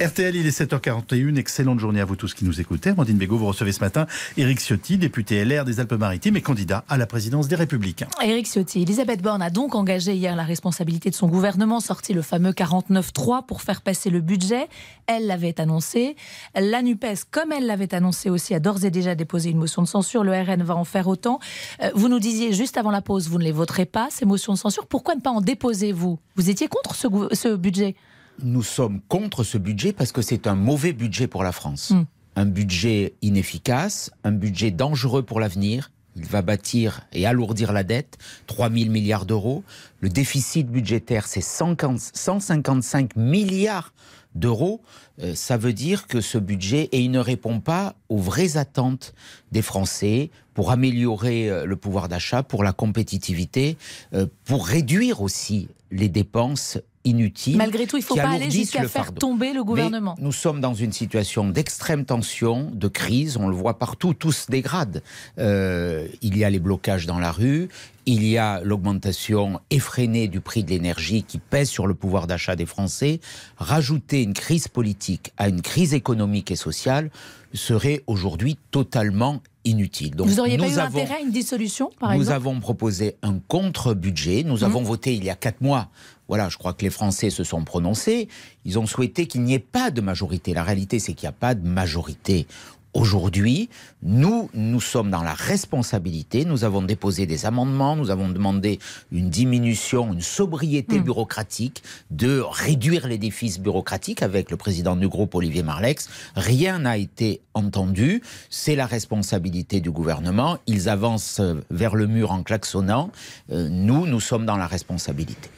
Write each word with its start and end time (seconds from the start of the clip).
RTL, 0.00 0.34
il 0.34 0.46
est 0.46 0.58
7h41. 0.58 1.36
Excellente 1.36 1.78
journée 1.78 2.00
à 2.00 2.06
vous 2.06 2.16
tous 2.16 2.32
qui 2.32 2.46
nous 2.46 2.58
écoutez. 2.58 2.88
Amandine 2.88 3.18
Bégaud, 3.18 3.36
vous 3.36 3.44
recevez 3.46 3.70
ce 3.70 3.80
matin 3.80 4.06
Éric 4.38 4.58
Ciotti, 4.58 4.96
député 4.96 5.44
LR 5.44 5.66
des 5.66 5.78
Alpes-Maritimes 5.78 6.38
et 6.38 6.40
candidat 6.40 6.84
à 6.88 6.96
la 6.96 7.06
présidence 7.06 7.48
des 7.48 7.54
Républicains. 7.56 8.06
Éric 8.22 8.46
Ciotti, 8.46 8.80
Elisabeth 8.80 9.20
Borne 9.20 9.42
a 9.42 9.50
donc 9.50 9.74
engagé 9.74 10.14
hier 10.14 10.34
la 10.36 10.44
responsabilité 10.44 11.10
de 11.10 11.14
son 11.14 11.28
gouvernement, 11.28 11.80
sorti 11.80 12.14
le 12.14 12.22
fameux 12.22 12.52
49-3 12.52 13.44
pour 13.44 13.60
faire 13.60 13.82
passer 13.82 14.08
le 14.08 14.22
budget. 14.22 14.68
Elle 15.06 15.26
l'avait 15.26 15.60
annoncé. 15.60 16.16
La 16.54 16.80
NUPES, 16.80 17.26
comme 17.30 17.52
elle 17.52 17.66
l'avait 17.66 17.94
annoncé 17.94 18.30
aussi, 18.30 18.54
a 18.54 18.58
d'ores 18.58 18.86
et 18.86 18.90
déjà 18.90 19.14
déposé 19.14 19.50
une 19.50 19.58
motion 19.58 19.82
de 19.82 19.88
censure. 19.88 20.24
Le 20.24 20.32
RN 20.32 20.62
va 20.62 20.76
en 20.76 20.84
faire 20.84 21.08
autant. 21.08 21.40
Euh, 21.82 21.90
vous 21.94 22.08
nous 22.08 22.20
disiez 22.20 22.54
juste 22.54 22.78
avant 22.78 22.90
la 22.90 23.02
pause, 23.02 23.28
vous 23.28 23.38
ne 23.38 23.44
les 23.44 23.52
voterez 23.52 23.84
pas, 23.84 24.08
ces 24.10 24.24
motions 24.24 24.54
de 24.54 24.58
censure. 24.58 24.86
Pourquoi 24.86 25.14
ne 25.14 25.20
pas 25.20 25.30
en 25.30 25.42
déposer, 25.42 25.92
vous? 25.92 26.18
Vous 26.36 26.48
étiez 26.48 26.68
contre 26.68 26.94
ce, 26.94 27.06
ce 27.34 27.54
budget? 27.54 27.96
Nous 28.42 28.62
sommes 28.62 29.00
contre 29.08 29.44
ce 29.44 29.58
budget 29.58 29.92
parce 29.92 30.12
que 30.12 30.22
c'est 30.22 30.46
un 30.46 30.54
mauvais 30.54 30.92
budget 30.92 31.26
pour 31.26 31.42
la 31.42 31.52
France. 31.52 31.90
Hmm. 31.90 32.04
Un 32.36 32.46
budget 32.46 33.14
inefficace, 33.22 34.10
un 34.24 34.32
budget 34.32 34.70
dangereux 34.70 35.22
pour 35.22 35.40
l'avenir. 35.40 35.90
Il 36.16 36.24
va 36.24 36.42
bâtir 36.42 37.02
et 37.12 37.26
alourdir 37.26 37.72
la 37.72 37.84
dette, 37.84 38.18
3 38.46 38.70
000 38.70 38.90
milliards 38.90 39.26
d'euros. 39.26 39.62
Le 40.00 40.08
déficit 40.08 40.68
budgétaire, 40.68 41.26
c'est 41.26 41.40
155 41.40 43.16
milliards 43.16 43.92
d'euros. 44.34 44.80
Euh, 45.20 45.34
ça 45.34 45.56
veut 45.56 45.72
dire 45.72 46.06
que 46.06 46.20
ce 46.20 46.38
budget, 46.38 46.88
et 46.92 47.00
il 47.00 47.10
ne 47.10 47.18
répond 47.18 47.60
pas 47.60 47.94
aux 48.08 48.18
vraies 48.18 48.56
attentes 48.56 49.14
des 49.52 49.62
Français 49.62 50.30
pour 50.54 50.70
améliorer 50.70 51.50
euh, 51.50 51.64
le 51.64 51.76
pouvoir 51.76 52.08
d'achat, 52.08 52.42
pour 52.42 52.64
la 52.64 52.72
compétitivité, 52.72 53.76
euh, 54.14 54.26
pour 54.44 54.66
réduire 54.66 55.22
aussi 55.22 55.68
les 55.90 56.08
dépenses 56.08 56.78
inutiles. 57.04 57.56
Malgré 57.56 57.86
tout, 57.86 57.96
il 57.96 58.00
ne 58.00 58.04
faut 58.04 58.14
pas 58.14 58.28
aller 58.28 58.50
jusqu'à 58.50 58.86
faire 58.86 59.12
tomber 59.14 59.52
le 59.52 59.64
gouvernement. 59.64 60.16
nous 60.18 60.32
sommes 60.32 60.60
dans 60.60 60.74
une 60.74 60.92
situation 60.92 61.48
d'extrême 61.48 62.04
tension, 62.04 62.70
de 62.74 62.88
crise, 62.88 63.36
on 63.38 63.48
le 63.48 63.54
voit 63.54 63.78
partout, 63.78 64.12
tout 64.12 64.32
se 64.32 64.50
dégrade. 64.50 65.02
Euh, 65.38 66.06
il 66.20 66.36
y 66.36 66.44
a 66.44 66.50
les 66.50 66.58
blocages 66.58 67.06
dans 67.06 67.18
la 67.18 67.32
rue, 67.32 67.68
il 68.04 68.24
y 68.26 68.36
a 68.36 68.60
l'augmentation 68.62 69.60
effrénée 69.70 70.28
du 70.28 70.40
prix 70.40 70.62
de 70.62 70.70
l'énergie 70.70 71.22
qui 71.22 71.38
pèse 71.38 71.70
sur 71.70 71.86
le 71.86 71.94
pouvoir 71.94 72.26
d'achat 72.26 72.54
des 72.54 72.66
Français. 72.66 73.20
Rajouter 73.56 74.22
une 74.22 74.34
crise 74.34 74.68
politique 74.68 75.32
à 75.38 75.48
une 75.48 75.62
crise 75.62 75.94
économique 75.94 76.50
et 76.50 76.56
sociale 76.56 77.10
serait 77.54 78.02
aujourd'hui 78.06 78.58
totalement 78.70 79.42
inutile. 79.64 80.14
Donc, 80.14 80.28
Vous 80.28 80.36
n'auriez 80.36 80.56
pas 80.56 80.68
eu 80.68 80.78
intérêt 80.78 81.16
à 81.16 81.20
une 81.20 81.30
dissolution, 81.30 81.90
par 81.98 82.10
nous 82.10 82.22
exemple? 82.22 82.40
Nous 82.40 82.48
avons 82.48 82.60
proposé 82.60 83.16
un 83.22 83.38
contre-budget. 83.48 84.44
Nous 84.44 84.64
avons 84.64 84.80
mmh. 84.80 84.84
voté 84.84 85.14
il 85.14 85.24
y 85.24 85.30
a 85.30 85.34
quatre 85.34 85.60
mois 85.60 85.79
voilà, 86.28 86.48
je 86.48 86.58
crois 86.58 86.74
que 86.74 86.84
les 86.84 86.90
Français 86.90 87.28
se 87.30 87.42
sont 87.42 87.64
prononcés. 87.64 88.28
Ils 88.64 88.78
ont 88.78 88.86
souhaité 88.86 89.26
qu'il 89.26 89.42
n'y 89.42 89.54
ait 89.54 89.58
pas 89.58 89.90
de 89.90 90.00
majorité. 90.00 90.54
La 90.54 90.62
réalité, 90.62 90.98
c'est 90.98 91.12
qu'il 91.12 91.26
n'y 91.26 91.30
a 91.30 91.38
pas 91.38 91.54
de 91.54 91.66
majorité. 91.66 92.46
Aujourd'hui, 92.92 93.68
nous, 94.02 94.50
nous 94.52 94.80
sommes 94.80 95.10
dans 95.10 95.22
la 95.22 95.32
responsabilité. 95.32 96.44
Nous 96.44 96.64
avons 96.64 96.82
déposé 96.82 97.24
des 97.24 97.46
amendements, 97.46 97.94
nous 97.94 98.10
avons 98.10 98.28
demandé 98.28 98.80
une 99.12 99.30
diminution, 99.30 100.12
une 100.12 100.20
sobriété 100.20 100.98
hmm. 100.98 101.04
bureaucratique, 101.04 101.84
de 102.10 102.40
réduire 102.40 103.06
les 103.06 103.16
défis 103.16 103.58
bureaucratiques 103.60 104.22
avec 104.22 104.50
le 104.50 104.56
président 104.56 104.96
du 104.96 105.06
groupe, 105.08 105.36
Olivier 105.36 105.62
Marlex. 105.62 106.08
Rien 106.34 106.80
n'a 106.80 106.96
été 106.96 107.40
entendu. 107.54 108.22
C'est 108.50 108.74
la 108.74 108.86
responsabilité 108.86 109.80
du 109.80 109.92
gouvernement. 109.92 110.58
Ils 110.66 110.88
avancent 110.88 111.40
vers 111.70 111.94
le 111.94 112.08
mur 112.08 112.32
en 112.32 112.42
klaxonnant. 112.42 113.12
Euh, 113.52 113.68
nous, 113.68 114.06
nous 114.06 114.20
sommes 114.20 114.46
dans 114.46 114.56
la 114.56 114.66
responsabilité. 114.66 115.48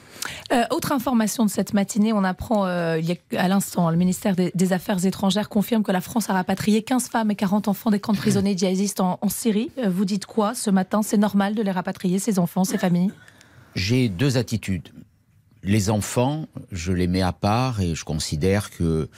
Euh, 0.52 0.64
autre 0.70 0.92
information 0.92 1.46
de 1.46 1.50
cette 1.50 1.72
matinée, 1.72 2.12
on 2.12 2.24
apprend 2.24 2.66
euh, 2.66 2.98
il 2.98 3.06
y 3.06 3.12
a, 3.12 3.42
à 3.42 3.48
l'instant, 3.48 3.90
le 3.90 3.96
ministère 3.96 4.36
des, 4.36 4.72
Affaires 4.72 5.04
étrangères 5.04 5.48
confirme 5.48 5.82
que 5.82 5.92
la 5.92 6.00
France 6.00 6.30
a 6.30 6.34
rapatrié 6.34 6.82
15 6.82 7.08
femmes 7.08 7.30
et 7.30 7.34
40 7.34 7.68
enfants 7.68 7.90
des 7.90 8.00
camps 8.00 8.12
de 8.12 8.18
prisonniers 8.18 8.56
djihadistes 8.56 9.00
en, 9.00 9.18
Syrie. 9.28 9.70
Euh, 9.78 9.88
vous 9.88 10.04
dites 10.04 10.26
quoi 10.26 10.54
ce 10.54 10.70
matin? 10.70 11.02
C'est 11.02 11.16
normal 11.16 11.54
de 11.54 11.62
les 11.62 11.70
rapatrier, 11.70 12.18
ces 12.18 12.38
enfants, 12.38 12.64
ces 12.64 12.78
familles? 12.78 13.10
J'ai 13.74 14.08
deux 14.08 14.36
attitudes. 14.36 14.88
Les 15.62 15.90
enfants, 15.90 16.46
je 16.70 16.92
les 16.92 17.06
mets 17.06 17.22
à 17.22 17.32
part 17.32 17.80
et 17.80 17.94
je 17.94 18.04
considère 18.04 18.70
que, 18.70 19.08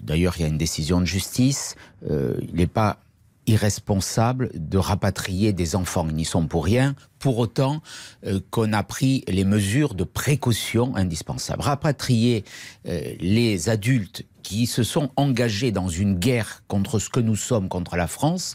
d'ailleurs, 0.00 0.34
il 0.36 0.42
y 0.42 0.44
a 0.44 0.48
une 0.48 0.58
décision 0.58 1.00
de 1.00 1.06
justice. 1.06 1.76
il 2.08 2.54
n'est 2.54 2.66
pas 2.66 2.98
irresponsable 3.46 4.50
de 4.54 4.78
rapatrier 4.78 5.52
des 5.52 5.74
enfants. 5.76 6.06
Ils 6.08 6.14
n'y 6.14 6.24
sont 6.24 6.46
pour 6.46 6.64
rien, 6.64 6.94
pour 7.18 7.38
autant 7.38 7.82
euh, 8.24 8.40
qu'on 8.50 8.72
a 8.72 8.82
pris 8.82 9.24
les 9.28 9.44
mesures 9.44 9.94
de 9.94 10.04
précaution 10.04 10.94
indispensables. 10.96 11.62
Rapatrier 11.62 12.44
euh, 12.86 13.00
les 13.20 13.68
adultes 13.68 14.24
qui 14.42 14.66
se 14.66 14.82
sont 14.82 15.10
engagés 15.16 15.72
dans 15.72 15.88
une 15.88 16.18
guerre 16.18 16.62
contre 16.68 16.98
ce 16.98 17.10
que 17.10 17.20
nous 17.20 17.36
sommes, 17.36 17.68
contre 17.68 17.96
la 17.96 18.06
France, 18.06 18.54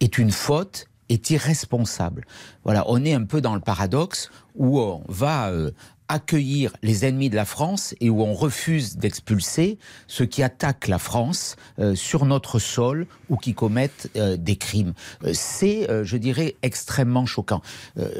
est 0.00 0.18
une 0.18 0.30
faute 0.30 0.86
est 1.08 1.30
irresponsable. 1.30 2.24
Voilà, 2.64 2.84
on 2.88 3.04
est 3.04 3.14
un 3.14 3.24
peu 3.24 3.40
dans 3.40 3.54
le 3.54 3.60
paradoxe 3.60 4.30
où 4.54 4.80
on 4.80 5.04
va 5.08 5.50
euh, 5.50 5.70
accueillir 6.08 6.72
les 6.82 7.04
ennemis 7.04 7.30
de 7.30 7.36
la 7.36 7.44
France 7.44 7.94
et 8.00 8.10
où 8.10 8.22
on 8.22 8.34
refuse 8.34 8.96
d'expulser 8.96 9.78
ceux 10.06 10.26
qui 10.26 10.42
attaquent 10.42 10.88
la 10.88 10.98
France 10.98 11.56
euh, 11.78 11.94
sur 11.94 12.24
notre 12.26 12.58
sol 12.58 13.06
ou 13.28 13.36
qui 13.36 13.54
commettent 13.54 14.10
euh, 14.16 14.36
des 14.36 14.56
crimes. 14.56 14.94
Euh, 15.24 15.30
c'est, 15.32 15.86
je 16.04 16.16
dirais, 16.16 16.56
extrêmement 16.62 17.26
choquant. 17.26 17.62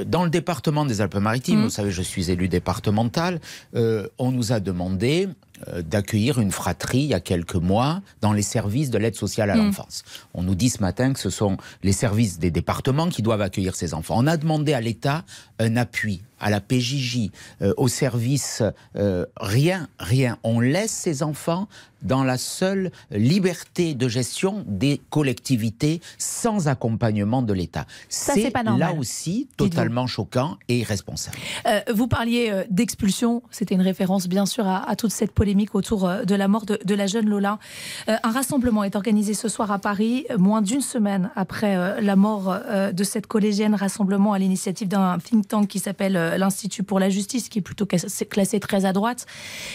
dans 0.07 0.25
le 0.25 0.31
département 0.31 0.85
des 0.85 1.01
Alpes-Maritimes, 1.01 1.61
mmh. 1.61 1.65
vous 1.65 1.71
savez, 1.71 1.91
je 1.91 2.03
suis 2.03 2.31
élu 2.31 2.49
départemental, 2.49 3.41
on 3.75 4.33
nous 4.33 4.53
a 4.53 4.61
demandé 4.61 5.29
d'accueillir 5.79 6.41
une 6.41 6.51
fratrie 6.51 6.99
il 6.99 7.07
y 7.07 7.15
a 7.15 7.21
quelques 7.21 7.57
mois 7.57 8.03
dans 8.21 8.33
les 8.33 8.43
services 8.43 8.91
de 8.91 8.99
l'aide 8.99 9.17
sociale 9.17 9.51
à 9.51 9.57
mmh. 9.57 9.59
l'enfance. 9.59 10.05
On 10.35 10.43
nous 10.43 10.55
dit 10.55 10.71
ce 10.71 10.81
matin 10.81 11.13
que 11.13 11.19
ce 11.19 11.31
sont 11.31 11.57
les 11.83 11.93
services 11.93 12.39
des 12.39 12.51
départements 12.51 13.09
qui 13.09 13.23
doivent 13.23 13.43
accueillir 13.43 13.75
ces 13.75 13.95
enfants. 13.95 14.15
On 14.19 14.27
a 14.27 14.37
demandé 14.37 14.75
à 14.75 14.81
l'État 14.81 15.25
un 15.59 15.77
appui 15.77 16.23
à 16.39 16.51
la 16.51 16.61
PJJ, 16.61 17.31
euh, 17.63 17.73
au 17.77 17.89
service, 17.89 18.63
euh, 18.97 19.25
rien, 19.37 19.89
rien. 19.99 20.39
On 20.43 20.61
laisse 20.61 20.91
ces 20.91 21.23
enfants 21.23 21.69
dans 22.03 22.25
la 22.25 22.39
seule 22.39 22.91
liberté 23.11 23.95
de 23.95 24.09
gestion 24.09 24.65
des 24.67 25.01
collectivités 25.11 26.01
sans 26.19 26.69
accompagnement 26.69 27.43
de 27.43 27.53
l'État. 27.53 27.87
C'est 28.09 28.53
là 28.65 28.93
aussi 28.95 29.49
totalement 29.57 30.07
choquant 30.07 30.57
et 30.69 30.79
irresponsable. 30.79 31.37
Euh, 31.67 31.81
vous 31.93 32.07
parliez 32.07 32.51
euh, 32.51 32.65
d'expulsion, 32.71 33.43
c'était 33.51 33.75
une 33.75 33.83
référence 33.83 34.29
bien 34.29 34.47
sûr 34.47 34.67
à, 34.67 34.95
toute 34.97 35.11
cette 35.11 35.33
polémique 35.47 35.77
autour 35.77 36.09
euh, 36.09 36.25
de 36.25 36.35
la 36.35 36.49
mort 36.49 36.67
de, 36.67 36.95
la 36.95 37.07
jeune 37.07 37.29
Lola. 37.29 37.61
un 38.09 38.31
rassemblement 38.31 38.83
est 38.83 38.97
organisé 38.97 39.33
ce 39.33 39.49
soir 39.49 39.71
à 39.71 39.79
Paris, 39.79 40.27
moins 40.37 40.61
d'une 40.61 40.81
semaine 40.81 41.31
après 41.37 42.01
la 42.01 42.17
mort 42.17 42.57
de 42.93 43.05
cette 43.05 43.27
collégienne. 43.27 43.75
Rassemblement 43.75 44.33
à 44.33 44.39
l'initiative 44.39 44.89
d'un 44.89 45.19
think 45.19 45.47
tank 45.47 45.69
qui 45.69 45.79
s'appelle 45.79 46.15
l'Institut 46.37 46.83
pour 46.83 46.99
la 46.99 47.11
justice, 47.11 47.49
qui 47.49 47.59
est 47.61 47.63
plutôt 47.63 47.87
classé 47.87 48.61
très 48.61 48.87
à 48.87 48.93
droite. 48.93 49.27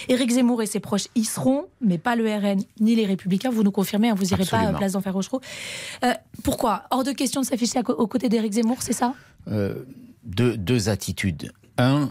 Éric 0.10 0.32
Zemmour 0.32 0.62
et 0.62 0.66
ses 0.66 0.80
proches 0.80 1.08
y 1.16 1.24
seront, 1.24 1.66
mais 1.80 1.98
pas 1.98 2.16
le 2.16 2.26
RN 2.26 2.62
ni 2.80 2.96
les 2.96 3.06
Républicains. 3.06 3.50
Vous 3.50 3.64
nous 3.64 3.72
confirmez, 3.72 4.10
hein, 4.10 4.16
vous 4.16 4.26
n'irez 4.26 4.46
pas 4.46 4.60
à 4.60 4.74
Place 4.74 4.94
d'Enfer 4.94 5.14
Rochereau. 5.14 5.42
Euh, 6.04 6.14
pourquoi? 6.44 6.84
Hors 6.90 7.04
de 7.04 7.12
question 7.12 7.42
de 7.42 7.46
s'afficher 7.46 7.80
aux 7.88 8.08
côtés 8.08 8.30
d'Éric 8.30 8.54
Zemmour, 8.54 8.78
c'est 8.82 8.94
ça? 8.94 9.14
Euh, 9.48 9.86
deux, 10.24 10.58
deux 10.58 10.90
attitudes. 10.90 11.52
Un, 11.78 12.10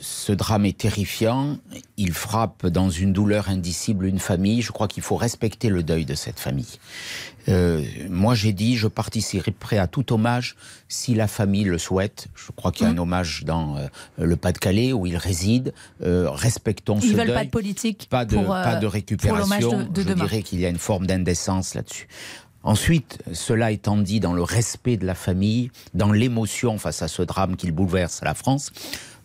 ce 0.00 0.32
drame 0.32 0.64
est 0.64 0.78
terrifiant. 0.78 1.58
Il 1.96 2.12
frappe 2.12 2.66
dans 2.66 2.90
une 2.90 3.12
douleur 3.12 3.48
indicible 3.48 4.06
une 4.06 4.18
famille. 4.18 4.62
Je 4.62 4.72
crois 4.72 4.88
qu'il 4.88 5.02
faut 5.02 5.16
respecter 5.16 5.68
le 5.68 5.82
deuil 5.82 6.04
de 6.04 6.14
cette 6.14 6.40
famille. 6.40 6.78
Euh, 7.48 7.82
moi, 8.08 8.34
j'ai 8.34 8.52
dit, 8.52 8.76
je 8.76 8.88
participerai 8.88 9.78
à 9.78 9.86
tout 9.86 10.12
hommage 10.12 10.56
si 10.88 11.14
la 11.14 11.28
famille 11.28 11.64
le 11.64 11.78
souhaite. 11.78 12.28
Je 12.34 12.52
crois 12.52 12.72
qu'il 12.72 12.86
y 12.86 12.88
a 12.88 12.92
un 12.92 12.94
mmh. 12.94 13.00
hommage 13.00 13.44
dans 13.44 13.76
euh, 13.76 13.88
le 14.18 14.36
Pas-de-Calais 14.36 14.92
où 14.92 15.06
il 15.06 15.16
réside. 15.16 15.74
Euh, 16.02 16.30
respectons 16.30 16.98
Ils 17.02 17.10
ce 17.10 17.16
veulent 17.16 17.34
pas 17.34 17.44
de 17.44 17.50
politique, 17.50 18.06
pas 18.08 18.24
de, 18.24 18.36
pas 18.36 18.76
de 18.76 18.86
récupération. 18.86 19.82
De, 19.82 20.02
je 20.02 20.12
dirais 20.12 20.42
qu'il 20.42 20.60
y 20.60 20.66
a 20.66 20.68
une 20.68 20.78
forme 20.78 21.06
d'indécence 21.06 21.74
là-dessus. 21.74 22.06
Ensuite, 22.64 23.18
cela 23.32 23.72
étant 23.72 23.96
dit, 23.96 24.20
dans 24.20 24.32
le 24.32 24.42
respect 24.42 24.96
de 24.96 25.06
la 25.06 25.14
famille, 25.14 25.70
dans 25.94 26.12
l'émotion 26.12 26.78
face 26.78 27.02
à 27.02 27.08
ce 27.08 27.22
drame 27.22 27.56
qui 27.56 27.70
bouleverse 27.72 28.20
la 28.22 28.34
France, 28.34 28.70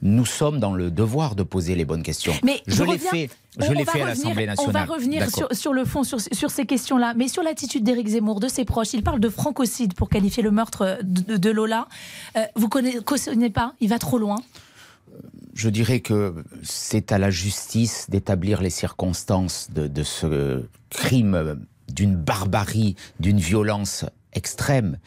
nous 0.01 0.25
sommes 0.25 0.59
dans 0.59 0.73
le 0.73 0.91
devoir 0.91 1.35
de 1.35 1.43
poser 1.43 1.75
les 1.75 1.85
bonnes 1.85 2.03
questions. 2.03 2.33
Mais 2.43 2.61
je, 2.67 2.83
l'ai 2.83 2.97
fait, 2.97 3.29
je 3.59 3.71
l'ai 3.71 3.85
fait 3.85 4.01
à 4.01 4.07
l'Assemblée 4.07 4.45
nationale. 4.45 4.85
On 4.85 4.87
va 4.87 4.93
revenir 4.93 5.27
sur, 5.51 5.73
le 5.73 5.85
fond, 5.85 6.03
sur, 6.03 6.19
ces 6.19 6.65
questions-là. 6.65 7.13
Mais 7.15 7.27
sur 7.27 7.43
l'attitude 7.43 7.83
d'Éric 7.83 8.07
Zemmour, 8.07 8.39
de 8.39 8.47
ses 8.47 8.65
proches, 8.65 8.93
il 8.93 9.03
parle 9.03 9.19
de 9.19 9.29
francocide 9.29 9.93
pour 9.93 10.09
qualifier 10.09 10.43
le 10.43 10.51
meurtre 10.51 10.99
de, 11.03 11.49
Lola. 11.49 11.87
Euh, 12.35 12.43
vous 12.55 12.69
ne 12.81 12.99
cautionnez 12.99 13.49
pas 13.49 13.73
Il 13.79 13.89
va 13.89 13.99
trop 13.99 14.17
loin 14.17 14.37
je 15.53 15.69
dirais 15.69 16.01
que 16.01 16.35
c'est 16.61 17.11
à 17.11 17.17
la 17.17 17.31
justice 17.31 18.11
d'établir 18.11 18.61
les 18.61 18.69
circonstances 18.69 19.69
de, 19.71 19.87
de 19.87 20.03
ce 20.03 20.65
crime 20.91 21.65
d'une 21.87 22.15
barbarie, 22.15 22.95
d'une 23.19 23.39
violence 23.39 24.05
extrême. 24.37 24.97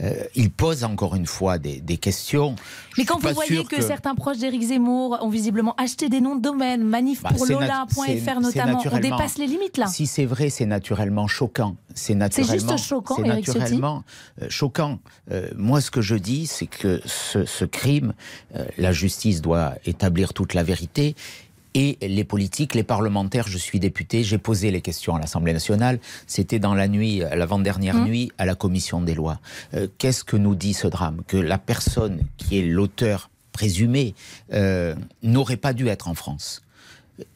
Euh, 0.00 0.24
il 0.34 0.50
pose 0.50 0.84
encore 0.84 1.14
une 1.14 1.26
fois 1.26 1.58
des, 1.58 1.80
questions. 1.96 2.56
Mais 2.98 3.04
quand 3.04 3.18
vous 3.18 3.32
voyez 3.32 3.64
que, 3.64 3.80
certains 3.80 4.14
proches 4.14 4.38
d'Éric 4.38 4.62
Zemmour 4.62 5.18
ont 5.20 5.28
visiblement 5.28 5.74
acheté 5.76 6.08
des 6.08 6.20
noms 6.20 6.36
de 6.36 6.42
domaine, 6.42 6.82
manif 6.82 7.22
bah, 7.22 7.30
pour 7.36 7.46
Lola.fr 7.46 8.40
notamment, 8.40 8.82
on 8.90 8.98
dépasse 8.98 9.38
les 9.38 9.46
limites 9.46 9.76
là. 9.76 9.86
Si 9.86 10.06
c'est 10.06 10.24
vrai, 10.24 10.50
c'est 10.50 10.66
naturellement 10.66 11.28
choquant. 11.28 11.76
C'est 11.94 12.14
naturellement, 12.14 12.52
juste 12.52 12.88
choquant, 12.88 13.16
c'est 13.16 13.22
naturellement 13.22 14.04
euh, 14.42 14.46
choquant. 14.48 14.98
Euh, 15.30 15.48
moi, 15.56 15.80
ce 15.80 15.90
que 15.90 16.00
je 16.00 16.16
dis, 16.16 16.46
c'est 16.46 16.66
que 16.66 17.00
ce, 17.04 17.44
ce 17.44 17.64
crime, 17.64 18.14
la 18.78 18.92
justice 18.92 19.40
doit 19.40 19.74
établir 19.84 20.32
toute 20.32 20.54
la 20.54 20.62
vérité 20.62 21.14
et 21.74 21.98
les 22.00 22.24
politiques, 22.24 22.74
les 22.74 22.82
parlementaires. 22.82 23.46
Je 23.48 23.58
suis 23.58 23.80
député, 23.80 24.22
j'ai 24.22 24.38
posé 24.38 24.70
les 24.70 24.80
questions 24.80 25.16
à 25.16 25.20
l'Assemblée 25.20 25.52
nationale. 25.52 25.98
C'était 26.26 26.58
dans 26.58 26.74
la 26.74 26.88
nuit, 26.88 27.22
l'avant-dernière 27.34 27.96
mmh. 27.96 28.04
nuit, 28.04 28.32
à 28.38 28.46
la 28.46 28.54
commission 28.54 29.00
des 29.00 29.14
lois. 29.14 29.40
Euh, 29.74 29.86
qu'est-ce 29.98 30.24
que 30.24 30.36
nous 30.36 30.54
dit 30.54 30.74
ce 30.74 30.86
drame 30.86 31.22
Que 31.26 31.36
la 31.36 31.58
personne 31.58 32.22
qui 32.36 32.58
est 32.58 32.66
l'auteur 32.66 33.30
présumé 33.52 34.14
euh, 34.52 34.94
n'aurait 35.22 35.56
pas 35.56 35.72
dû 35.72 35.88
être 35.88 36.08
en 36.08 36.14
France. 36.14 36.62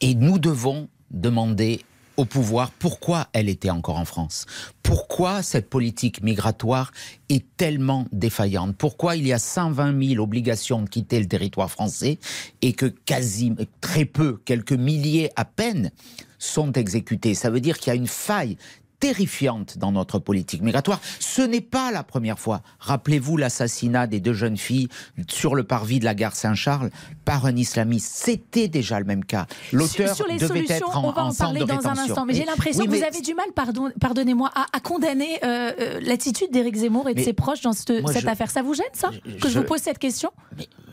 Et 0.01 0.15
nous 0.15 0.39
devons 0.39 0.87
demander 1.11 1.81
au 2.17 2.25
pouvoir 2.25 2.71
pourquoi 2.71 3.27
elle 3.33 3.49
était 3.49 3.69
encore 3.69 3.97
en 3.97 4.05
France? 4.05 4.45
Pourquoi 4.83 5.43
cette 5.43 5.69
politique 5.69 6.21
migratoire 6.23 6.91
est 7.29 7.45
tellement 7.57 8.05
défaillante? 8.11 8.75
Pourquoi 8.77 9.15
il 9.15 9.27
y 9.27 9.33
a 9.33 9.39
120 9.39 10.07
000 10.13 10.23
obligations 10.23 10.81
de 10.81 10.89
quitter 10.89 11.19
le 11.19 11.27
territoire 11.27 11.71
français 11.71 12.19
et 12.61 12.73
que 12.73 12.85
quasi 12.85 13.53
très 13.81 14.05
peu, 14.05 14.39
quelques 14.45 14.73
milliers 14.73 15.31
à 15.35 15.45
peine, 15.45 15.91
sont 16.37 16.71
exécutés 16.73 17.33
Ça 17.33 17.49
veut 17.49 17.61
dire 17.61 17.79
qu'il 17.79 17.91
y 17.91 17.95
a 17.95 17.95
une 17.95 18.07
faille 18.07 18.57
terrifiante 18.99 19.77
dans 19.77 19.91
notre 19.91 20.19
politique 20.19 20.61
migratoire. 20.61 20.99
Ce 21.19 21.41
n'est 21.41 21.61
pas 21.61 21.91
la 21.91 22.03
première 22.03 22.39
fois. 22.39 22.61
Rappelez-vous 22.79 23.37
l'assassinat 23.37 24.07
des 24.07 24.19
deux 24.19 24.33
jeunes 24.33 24.57
filles 24.57 24.87
sur 25.29 25.55
le 25.55 25.63
parvis 25.63 25.99
de 25.99 26.05
la 26.05 26.15
gare 26.15 26.35
Saint-Charles 26.35 26.89
par 27.23 27.45
un 27.45 27.55
islamiste. 27.55 28.11
C'était 28.15 28.67
déjà 28.67 28.99
le 28.99 29.05
même 29.05 29.25
cas. 29.25 29.47
L'auteur 29.71 30.15
devait 30.39 30.65
être 30.69 30.95
en, 30.95 31.09
on 31.09 31.11
va 31.11 31.25
en, 31.25 31.33
parler 31.33 31.61
dans 31.65 31.87
un 31.87 31.97
instant. 31.97 32.25
Mais 32.25 32.33
j'ai 32.33 32.45
l'impression 32.45 32.85
que 32.85 32.89
vous 32.89 33.03
avez 33.03 33.21
du 33.21 33.33
mal, 33.33 33.47
pardon, 33.53 33.89
pardonnez-moi, 33.99 34.51
à, 34.53 34.79
condamner 34.79 35.39
euh, 35.43 35.71
euh, 35.79 35.99
l'attitude 36.01 36.51
d'Éric 36.51 36.75
Zemmour 36.75 37.09
et 37.09 37.13
de 37.13 37.21
ses 37.21 37.33
proches 37.33 37.61
dans 37.61 37.73
cette, 37.73 38.27
affaire. 38.27 38.49
Ça 38.49 38.61
vous 38.61 38.73
gêne, 38.73 38.85
ça? 38.93 39.11
Que 39.41 39.49
je, 39.49 39.59
vous 39.59 39.65
pose 39.65 39.79
cette 39.79 39.99
question? 39.99 40.31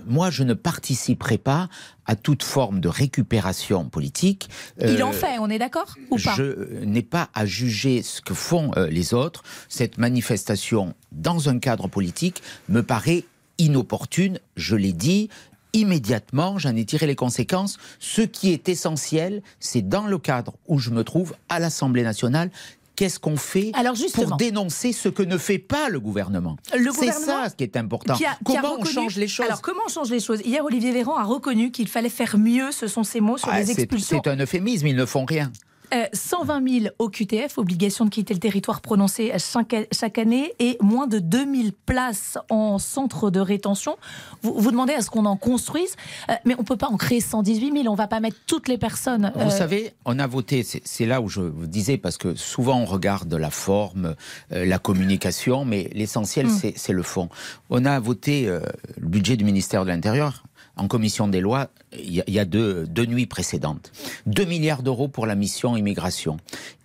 Moi, 0.06 0.30
je 0.30 0.42
ne 0.42 0.54
participerai 0.54 1.38
pas 1.38 1.68
à 2.06 2.16
toute 2.16 2.42
forme 2.42 2.80
de 2.80 2.88
récupération 2.88 3.88
politique. 3.88 4.48
Il 4.80 5.02
en 5.02 5.10
euh, 5.10 5.12
fait, 5.12 5.38
on 5.38 5.48
est 5.48 5.58
d'accord 5.58 5.94
ou 6.10 6.16
pas? 6.16 6.34
Je 6.36 6.84
n'ai 6.84 7.02
pas 7.02 7.28
à 7.34 7.46
juger 7.46 8.02
ce 8.02 8.20
que 8.20 8.34
font 8.34 8.72
euh, 8.76 8.88
les 8.88 9.14
autres. 9.14 9.42
Cette 9.68 9.98
manifestation, 9.98 10.94
dans 11.12 11.48
un 11.48 11.58
cadre 11.58 11.88
politique, 11.88 12.42
me 12.68 12.82
paraît 12.82 13.24
inopportune, 13.58 14.38
je 14.56 14.76
l'ai 14.76 14.92
dit, 14.92 15.28
immédiatement, 15.72 16.58
j'en 16.58 16.74
ai 16.76 16.84
tiré 16.84 17.06
les 17.06 17.14
conséquences. 17.14 17.78
Ce 17.98 18.22
qui 18.22 18.52
est 18.52 18.68
essentiel, 18.68 19.42
c'est 19.60 19.86
dans 19.86 20.06
le 20.06 20.18
cadre 20.18 20.54
où 20.66 20.78
je 20.78 20.90
me 20.90 21.04
trouve 21.04 21.34
à 21.48 21.58
l'Assemblée 21.58 22.02
nationale, 22.02 22.50
qu'est-ce 22.96 23.18
qu'on 23.18 23.36
fait 23.36 23.72
pour 24.14 24.36
dénoncer 24.36 24.92
ce 24.92 25.08
que 25.08 25.22
ne 25.22 25.38
fait 25.38 25.58
pas 25.58 25.88
le 25.88 26.00
gouvernement? 26.00 26.56
C'est 26.70 27.12
ça 27.12 27.48
ce 27.50 27.54
qui 27.54 27.64
est 27.64 27.76
important. 27.76 28.14
comment 28.44 28.76
on 28.78 28.84
change 28.84 29.16
les 29.16 29.28
choses? 29.28 29.46
Alors 29.46 29.62
comment 29.62 29.82
on 29.86 29.90
change 29.90 30.10
les 30.10 30.20
choses? 30.20 30.40
Hier, 30.44 30.64
Olivier 30.64 30.92
Véran 30.92 31.16
a 31.16 31.24
reconnu 31.24 31.70
qu'il 31.70 31.88
fallait 31.88 32.08
faire 32.08 32.38
mieux, 32.38 32.72
ce 32.72 32.86
sont 32.86 33.04
ses 33.04 33.20
mots, 33.20 33.38
sur 33.38 33.48
ah, 33.50 33.60
les 33.60 33.70
expulsions. 33.70 34.20
C'est 34.22 34.30
un 34.30 34.36
euphémisme, 34.36 34.86
ils 34.86 34.96
ne 34.96 35.06
font 35.06 35.24
rien. 35.24 35.52
120 36.12 36.80
000 36.82 36.94
OQTF, 36.98 37.58
obligation 37.58 38.04
de 38.04 38.10
quitter 38.10 38.34
le 38.34 38.40
territoire 38.40 38.80
prononcée 38.80 39.32
chaque, 39.38 40.18
année, 40.18 40.52
et 40.58 40.76
moins 40.80 41.06
de 41.06 41.18
2000 41.18 41.72
places 41.72 42.38
en 42.50 42.78
centre 42.78 43.30
de 43.30 43.40
rétention. 43.40 43.96
Vous, 44.42 44.54
vous 44.56 44.70
demandez 44.70 44.94
à 44.94 45.02
ce 45.02 45.10
qu'on 45.10 45.26
en 45.26 45.36
construise, 45.36 45.96
euh, 46.28 46.34
mais 46.44 46.54
on 46.56 46.62
ne 46.62 46.66
peut 46.66 46.76
pas 46.76 46.88
en 46.88 46.96
créer 46.96 47.20
118 47.20 47.72
000, 47.72 47.88
on 47.88 47.92
ne 47.92 47.96
va 47.96 48.06
pas 48.06 48.20
mettre 48.20 48.36
toutes 48.46 48.68
les 48.68 48.78
personnes. 48.78 49.32
Vous 49.34 49.42
euh, 49.42 49.50
savez, 49.50 49.92
on 50.04 50.18
a 50.18 50.26
voté, 50.26 50.62
c'est 50.62 51.06
là 51.06 51.20
où 51.20 51.28
je 51.28 51.40
vous 51.40 51.66
disais, 51.66 51.98
parce 51.98 52.18
que 52.18 52.34
souvent 52.34 52.78
on 52.78 52.84
regarde 52.84 53.32
la 53.34 53.50
forme, 53.50 54.14
euh, 54.52 54.64
la 54.64 54.78
communication, 54.78 55.64
mais 55.64 55.90
l'essentiel 55.92 56.46
hmm. 56.46 56.72
c'est 56.76 56.92
le 56.92 57.02
fond. 57.02 57.28
On 57.70 57.84
a 57.84 57.98
voté 58.00 58.46
le 58.46 59.06
budget 59.08 59.36
du 59.36 59.44
ministère 59.44 59.84
de 59.84 59.90
l'Intérieur 59.90 60.42
en 60.76 60.88
commission 60.88 61.28
des 61.28 61.40
lois 61.40 61.70
il 61.98 62.22
y 62.26 62.38
a 62.38 62.44
deux, 62.44 62.86
deux 62.86 63.06
nuits 63.06 63.26
précédentes. 63.26 63.92
2 64.26 64.44
milliards 64.44 64.82
d'euros 64.82 65.08
pour 65.08 65.26
la 65.26 65.34
mission 65.34 65.76
immigration. 65.76 66.38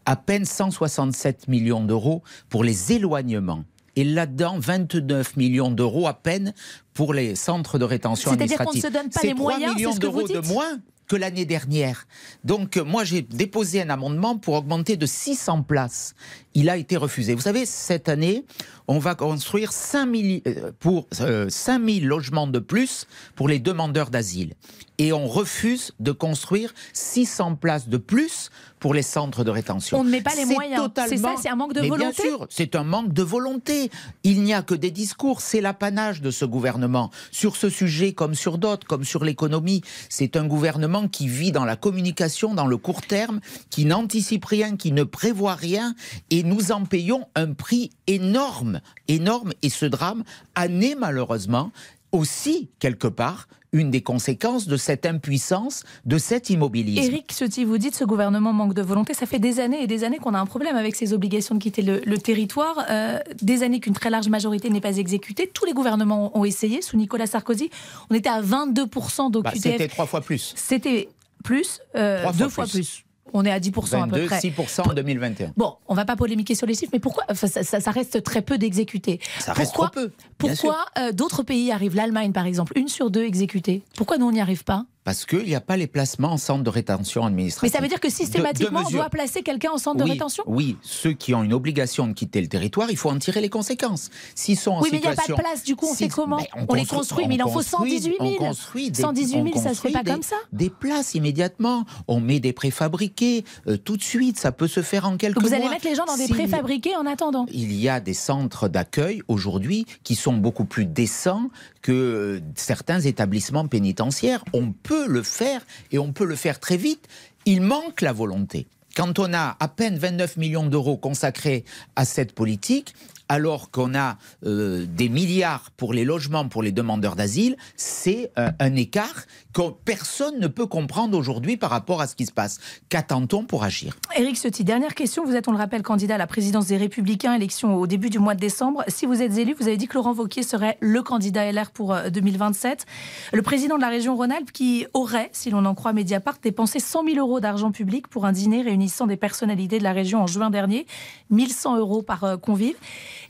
À 0.05 0.15
peine 0.15 0.45
167 0.45 1.47
millions 1.47 1.83
d'euros 1.83 2.23
pour 2.49 2.63
les 2.63 2.93
éloignements. 2.93 3.63
Et 3.95 4.03
là-dedans, 4.03 4.59
29 4.59 5.37
millions 5.37 5.71
d'euros 5.71 6.07
à 6.07 6.13
peine 6.13 6.53
pour 6.93 7.13
les 7.13 7.35
centres 7.35 7.79
de 7.79 7.85
rétention 7.85 8.31
administrative. 8.31 8.81
C'est-à-dire 8.81 8.93
qu'on 8.93 8.99
ne 8.99 9.01
se 9.01 9.03
donne 9.03 9.11
pas 9.11 9.27
les 9.27 9.33
moyens, 9.33 9.75
millions 9.75 9.95
d'euros 9.95 10.27
de 10.27 10.39
moins 10.47 10.79
que 11.07 11.15
l'année 11.15 11.45
dernière. 11.45 12.05
Donc 12.43 12.77
moi 12.77 13.03
j'ai 13.03 13.21
déposé 13.21 13.81
un 13.81 13.89
amendement 13.89 14.37
pour 14.37 14.55
augmenter 14.55 14.97
de 14.97 15.05
600 15.05 15.63
places. 15.63 16.13
Il 16.53 16.69
a 16.69 16.77
été 16.77 16.97
refusé. 16.97 17.33
Vous 17.33 17.41
savez, 17.41 17.65
cette 17.65 18.09
année, 18.09 18.45
on 18.87 18.99
va 18.99 19.15
construire 19.15 19.71
5 19.71 20.15
000, 20.15 20.39
euh, 20.47 20.71
pour, 20.79 21.07
5 21.11 21.25
euh, 21.25 21.49
000 21.49 22.05
logements 22.05 22.47
de 22.47 22.59
plus 22.59 23.07
pour 23.35 23.47
les 23.47 23.59
demandeurs 23.59 24.09
d'asile. 24.09 24.53
Et 24.99 25.13
on 25.13 25.27
refuse 25.27 25.91
de 25.99 26.11
construire 26.11 26.73
600 26.93 27.55
places 27.55 27.87
de 27.87 27.97
plus 27.97 28.49
pour 28.79 28.93
les 28.93 29.01
centres 29.01 29.43
de 29.43 29.51
rétention. 29.51 29.99
On 29.99 30.03
ne 30.03 30.09
met 30.09 30.21
pas 30.21 30.35
les 30.35 30.45
moyens. 30.45 30.89
C'est 31.07 31.17
ça, 31.17 31.35
c'est 31.41 31.49
un 31.49 31.55
manque 31.55 31.73
de 31.73 31.81
volonté. 31.81 31.97
Bien 31.97 32.11
sûr, 32.11 32.47
c'est 32.49 32.75
un 32.75 32.83
manque 32.83 33.13
de 33.13 33.23
volonté. 33.23 33.91
Il 34.23 34.43
n'y 34.43 34.53
a 34.53 34.61
que 34.61 34.75
des 34.75 34.91
discours. 34.91 35.41
C'est 35.41 35.61
l'apanage 35.61 36.21
de 36.21 36.31
ce 36.31 36.45
gouvernement. 36.45 37.11
Sur 37.31 37.55
ce 37.55 37.69
sujet, 37.69 38.13
comme 38.13 38.35
sur 38.35 38.57
d'autres, 38.57 38.85
comme 38.87 39.03
sur 39.03 39.23
l'économie, 39.23 39.81
c'est 40.09 40.35
un 40.35 40.45
gouvernement 40.45 41.07
qui 41.07 41.27
vit 41.27 41.51
dans 41.51 41.65
la 41.65 41.75
communication, 41.75 42.53
dans 42.53 42.67
le 42.67 42.77
court 42.77 43.01
terme, 43.01 43.39
qui 43.69 43.85
n'anticipe 43.85 44.45
rien, 44.45 44.77
qui 44.77 44.91
ne 44.91 45.03
prévoit 45.03 45.55
rien. 45.55 45.95
Et 46.29 46.43
nous 46.43 46.71
en 46.71 46.85
payons 46.85 47.25
un 47.35 47.53
prix 47.53 47.91
énorme, 48.05 48.76
énorme. 49.07 49.53
Et 49.61 49.69
ce 49.69 49.85
drame 49.85 50.23
a 50.55 50.67
né 50.67 50.95
malheureusement 50.95 51.71
aussi, 52.11 52.69
quelque 52.79 53.07
part, 53.07 53.47
une 53.73 53.91
des 53.91 54.01
conséquences 54.01 54.67
de 54.67 54.77
cette 54.77 55.05
impuissance, 55.05 55.83
de 56.05 56.17
cet 56.17 56.49
immobilisme. 56.49 57.03
Éric 57.03 57.33
Ciotti, 57.33 57.65
vous 57.65 57.77
dites 57.77 57.95
ce 57.95 58.05
gouvernement 58.05 58.53
manque 58.53 58.73
de 58.73 58.81
volonté. 58.81 59.13
Ça 59.13 59.25
fait 59.25 59.39
des 59.39 59.59
années 59.59 59.83
et 59.83 59.87
des 59.87 60.03
années 60.03 60.17
qu'on 60.17 60.33
a 60.33 60.39
un 60.39 60.45
problème 60.45 60.75
avec 60.75 60.95
ces 60.95 61.13
obligations 61.13 61.55
de 61.55 61.59
quitter 61.59 61.81
le, 61.81 62.17
territoire. 62.17 62.85
Euh, 62.89 63.19
des 63.41 63.63
années 63.63 63.79
qu'une 63.79 63.93
très 63.93 64.09
large 64.09 64.29
majorité 64.29 64.69
n'est 64.69 64.81
pas 64.81 64.97
exécutée. 64.97 65.49
Tous 65.53 65.65
les 65.65 65.73
gouvernements 65.73 66.37
ont 66.37 66.45
essayé. 66.45 66.81
Sous 66.81 66.97
Nicolas 66.97 67.27
Sarkozy, 67.27 67.69
on 68.09 68.15
était 68.15 68.29
à 68.29 68.41
22% 68.41 69.31
d'OQTF. 69.31 69.43
Bah, 69.43 69.51
c'était 69.53 69.87
trois 69.87 70.05
fois 70.05 70.21
plus. 70.21 70.53
C'était 70.55 71.09
plus, 71.43 71.81
euh, 71.95 72.25
deux 72.33 72.49
fois, 72.49 72.65
plus. 72.65 73.03
On 73.33 73.45
est 73.45 73.51
à 73.51 73.59
10% 73.59 74.03
à 74.03 74.07
peu 74.07 74.25
près. 74.25 74.39
6% 74.39 74.89
en 74.89 74.93
2021. 74.93 75.53
Bon, 75.57 75.75
on 75.87 75.93
va 75.93 76.05
pas 76.05 76.15
polémiquer 76.15 76.55
sur 76.55 76.67
les 76.67 76.73
chiffres, 76.73 76.91
mais 76.93 76.99
pourquoi 76.99 77.23
ça, 77.33 77.91
reste 77.91 78.23
très 78.23 78.41
peu 78.41 78.57
d'exécutés 78.57 79.19
Ça 79.39 79.53
reste 79.53 79.73
trop 79.73 79.87
peu. 79.89 80.11
Pourquoi 80.37 80.85
euh, 80.97 81.11
d'autres 81.11 81.43
pays 81.43 81.71
arrivent 81.71 81.95
L'Allemagne, 81.95 82.31
par 82.31 82.45
exemple, 82.45 82.73
une 82.75 82.87
sur 82.87 83.09
deux 83.11 83.23
exécutées. 83.23 83.83
Pourquoi 83.95 84.17
nous, 84.17 84.27
on 84.27 84.31
n'y 84.31 84.41
arrive 84.41 84.63
pas? 84.63 84.85
Parce 85.07 85.25
qu'il 85.25 85.45
n'y 85.45 85.55
a 85.55 85.61
pas 85.61 85.77
les 85.77 85.87
placements 85.87 86.33
en 86.33 86.37
centre 86.37 86.65
de 86.65 86.69
rétention 86.69 87.23
administrative. 87.25 87.71
Mais 87.71 87.77
ça 87.77 87.81
veut 87.81 87.87
dire 87.87 88.01
que 88.01 88.09
systématiquement, 88.09 88.83
on 88.85 88.89
doit 88.89 89.09
placer 89.09 89.41
quelqu'un 89.41 89.71
en 89.71 89.77
centre 89.77 90.03
de 90.03 90.03
rétention? 90.03 90.43
Oui, 90.47 90.75
ceux 90.81 91.13
qui 91.13 91.33
ont 91.33 91.43
une 91.43 91.53
obligation 91.53 92.07
de 92.07 92.11
quitter 92.11 92.41
le 92.41 92.49
territoire, 92.49 92.91
il 92.91 92.97
faut 92.97 93.09
en 93.09 93.17
tirer 93.17 93.39
les 93.39 93.47
conséquences. 93.47 94.09
S'ils 94.35 94.59
sont 94.59 94.71
en 94.71 94.81
oui, 94.81 94.89
mais 94.91 94.97
il 94.97 95.03
n'y 95.03 95.07
a 95.07 95.15
pas 95.15 95.23
de 95.25 95.33
place, 95.33 95.63
du 95.63 95.77
coup, 95.77 95.87
on 95.89 95.95
fait 95.95 96.09
comment 96.09 96.45
on, 96.67 96.73
les 96.73 96.85
construit, 96.85 97.25
mais 97.25 97.35
il 97.35 97.43
en 97.43 97.47
faut 97.47 97.61
118 97.61 98.17
000. 98.19 98.53
118 98.93 99.43
000, 99.53 99.63
ça 99.63 99.69
ne 99.69 99.75
se 99.75 99.79
fait 99.79 99.91
pas 99.91 100.03
comme 100.03 100.23
ça? 100.23 100.35
Des 100.51 100.69
places 100.69 101.15
immédiatement. 101.15 101.85
On 102.09 102.19
met 102.19 102.41
des 102.41 102.51
préfabriqués 102.51 103.45
euh, 103.69 103.77
tout 103.77 103.95
de 103.95 104.03
suite. 104.03 104.37
Ça 104.37 104.51
peut 104.51 104.67
se 104.67 104.81
faire 104.81 105.07
en 105.07 105.15
quelques 105.15 105.39
mois. 105.39 105.47
Vous 105.47 105.55
allez 105.55 105.69
mettre 105.69 105.87
les 105.87 105.95
gens 105.95 106.03
dans 106.03 106.17
des 106.17 106.27
préfabriqués 106.27 106.97
en 106.97 107.05
attendant 107.05 107.45
Il 107.53 107.71
y 107.71 107.87
a 107.87 108.01
des 108.01 108.13
centres 108.13 108.67
d'accueil 108.67 109.21
aujourd'hui 109.29 109.85
qui 110.03 110.15
sont 110.15 110.33
beaucoup 110.33 110.65
plus 110.65 110.85
décents 110.85 111.49
que 111.81 111.93
euh, 111.93 112.39
certains 112.55 112.99
établissements 112.99 113.69
pénitentiaires. 113.69 114.43
On 114.51 114.73
peut 114.73 114.96
le 115.05 115.21
faire 115.21 115.61
et 115.91 115.99
on 115.99 116.11
peut 116.11 116.25
le 116.25 116.35
faire 116.35 116.59
très 116.59 116.77
vite. 116.77 117.07
Il 117.45 117.61
manque 117.61 118.01
la 118.01 118.13
volonté. 118.13 118.67
Quand 118.97 119.19
on 119.19 119.31
a 119.31 119.55
à 119.59 119.67
peine 119.67 119.95
29 119.95 120.37
millions 120.37 120.65
d'euros 120.65 120.97
consacrés 120.97 121.65
à 121.95 122.03
cette 122.03 122.33
politique, 122.33 122.95
alors 123.29 123.69
qu'on 123.69 123.93
a 123.93 124.17
euh, 124.45 124.85
des 124.87 125.09
milliards 125.09 125.69
pour 125.77 125.93
les 125.93 126.03
logements 126.03 126.47
pour 126.47 126.63
les 126.63 126.71
demandeurs 126.71 127.15
d'asile, 127.15 127.57
c'est 127.75 128.31
euh, 128.39 128.49
un 128.59 128.75
écart 128.75 129.25
que 129.53 129.61
personne 129.85 130.39
ne 130.39 130.47
peut 130.47 130.65
comprendre 130.65 131.17
aujourd'hui 131.17 131.57
par 131.57 131.69
rapport 131.69 132.01
à 132.01 132.07
ce 132.07 132.15
qui 132.15 132.25
se 132.25 132.31
passe. 132.31 132.59
Qu'attend-on 132.89 133.43
pour 133.43 133.63
agir? 133.63 133.97
Éric 134.15 134.37
Ciotti, 134.37 134.63
dernière 134.63 134.95
question. 134.95 135.25
Vous 135.25 135.35
êtes, 135.35 135.47
on 135.47 135.51
le 135.51 135.57
rappelle, 135.57 135.83
candidat 135.83 136.15
à 136.15 136.17
la 136.17 136.27
présidence 136.27 136.67
des 136.67 136.77
Républicains, 136.77 137.33
élection 137.33 137.75
au 137.75 137.85
début 137.85 138.09
du 138.09 138.19
mois 138.19 138.33
de 138.33 138.39
décembre. 138.39 138.83
Si 138.87 139.05
vous 139.05 139.21
êtes 139.21 139.37
élu, 139.37 139.55
vous 139.59 139.67
avez 139.67 139.77
dit 139.77 139.87
que 139.87 139.95
Laurent 139.95 140.13
Wauquiez 140.13 140.43
serait 140.43 140.77
le 140.79 141.03
candidat 141.03 141.51
LR 141.51 141.71
pour 141.71 141.95
2027. 142.09 142.85
Euh, 142.87 143.35
le 143.37 143.41
président 143.41 143.75
de 143.75 143.81
la 143.81 143.89
région 143.89 144.15
Rhône-Alpes 144.15 144.51
qui 144.51 144.85
aurait, 144.93 145.29
si 145.33 145.49
l'on 145.49 145.65
en 145.65 145.75
croit 145.75 145.93
Mediapart, 145.93 146.37
dépensé 146.41 146.79
100 146.79 147.03
000 147.05 147.17
euros 147.17 147.39
d'argent 147.39 147.71
public 147.71 148.07
pour 148.07 148.25
un 148.25 148.31
dîner 148.31 148.61
réunissant 148.61 148.86
des 149.07 149.17
personnalités 149.17 149.79
de 149.79 149.83
la 149.83 149.93
région 149.93 150.21
en 150.21 150.27
juin 150.27 150.49
dernier, 150.49 150.85
1100 151.29 151.77
euros 151.77 152.01
par 152.01 152.37
convive. 152.41 152.75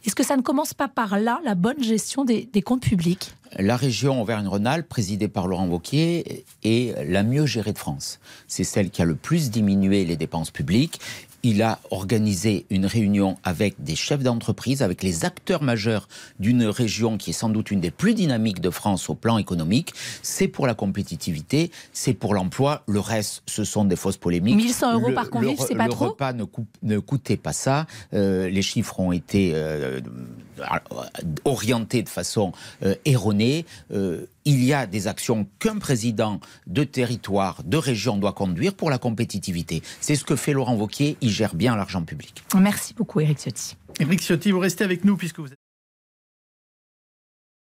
Est-ce 0.06 0.16
que 0.16 0.24
ça 0.24 0.38
ne 0.38 0.42
commence 0.42 0.74
pas 0.74 0.88
par 0.88 1.20
là, 1.20 1.40
la 1.44 1.56
bonne 1.56 1.84
gestion 1.84 2.24
des, 2.24 2.48
comptes 2.64 2.84
publics? 2.84 3.34
La 3.58 3.78
région 3.78 4.22
Auvergne-Rhône-Alpes, 4.22 4.88
présidée 4.88 5.28
par 5.28 5.48
Laurent 5.48 5.68
Wauquiez, 5.68 6.46
est 6.64 7.10
la 7.10 7.24
mieux 7.24 7.46
gérée 7.46 7.74
de 7.74 7.78
France. 7.78 8.20
C'est 8.48 8.64
celle 8.64 8.90
qui 8.90 9.02
a 9.02 9.06
le 9.06 9.16
plus 9.16 9.50
diminué 9.50 10.06
les 10.06 10.16
dépenses 10.16 10.52
publiques 10.52 11.00
il 11.44 11.62
a 11.62 11.80
organisé 11.92 12.66
une 12.70 12.86
réunion 12.86 13.38
avec 13.44 13.76
des 13.84 13.96
chefs 13.96 14.24
d'entreprise, 14.24 14.82
avec 14.82 15.04
les 15.04 15.26
acteurs 15.26 15.64
majeurs 15.64 16.08
d'une 16.40 16.64
région 16.66 17.18
qui 17.18 17.30
est 17.30 17.34
sans 17.34 17.50
doute 17.50 17.72
une 17.72 17.80
des 17.80 17.92
plus 17.92 18.14
dynamiques 18.14 18.60
de 18.60 18.70
France 18.70 19.10
au 19.10 19.16
plan 19.16 19.38
économique. 19.38 19.94
C'est 20.22 20.48
pour 20.48 20.68
la 20.68 20.74
compétitivité, 20.74 21.72
c'est 21.94 22.14
pour 22.14 22.34
l'emploi. 22.34 22.84
Le 22.88 23.00
reste, 23.00 23.44
ce 23.46 23.64
sont 23.64 23.86
des 23.86 23.96
fausses 23.96 24.18
polémiques. 24.18 24.56
1100 24.56 24.94
euros 24.94 25.12
par 25.14 25.30
convive, 25.30 25.60
c'est 25.60 25.76
pas 25.76 25.88
trop? 25.88 26.06
Le 26.06 26.10
repas 26.12 26.34
ne, 26.34 27.00
coûtait 27.00 27.38
pas 27.38 27.54
ça. 27.54 27.86
Euh, 28.14 28.50
les 28.50 28.62
chiffres 28.62 29.00
ont 29.00 29.12
été 29.12 29.52
euh, 29.54 30.02
orientés 31.46 32.04
de 32.04 32.10
façon 32.10 32.52
euh, 32.84 32.96
erronée 33.06 33.66
il 34.48 34.64
y 34.64 34.74
a 34.74 34.88
des 34.88 35.08
actions 35.08 35.46
qu'un 35.60 35.78
président 35.78 36.40
de 36.68 36.86
territoire, 36.86 37.62
de 37.66 37.76
région 37.76 38.16
doit 38.16 38.32
conduire 38.32 38.74
pour 38.74 38.90
la 38.90 38.98
compétitivité. 38.98 39.84
C'est 40.00 40.16
ce 40.16 40.24
que 40.24 40.38
fait 40.38 40.54
Laurent 40.54 40.76
Wauquiez, 40.76 41.18
il 41.20 41.30
gère 41.30 41.54
bien 41.54 41.76
l'argent 41.76 42.02
public. 42.04 42.44
Merci 42.58 42.94
beaucoup 42.94 43.20
Eric 43.20 43.40
Ciotti. 43.40 43.76
Eric 44.00 44.22
Ciotti, 44.22 44.52
vous 44.52 44.60
restez 44.60 44.86
avec 44.86 45.04
nous 45.04 45.18
puisque 45.18 45.40
vous 45.40 45.48
êtes... 45.48 45.57